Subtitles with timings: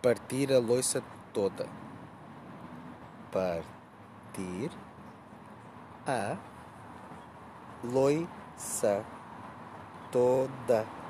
[0.00, 1.02] Partir a loiça
[1.32, 1.68] toda.
[3.32, 4.70] Partir
[6.06, 6.36] a
[7.82, 9.04] loiça
[10.10, 11.01] toda.